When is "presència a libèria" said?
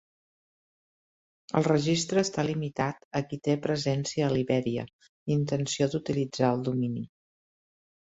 3.65-4.87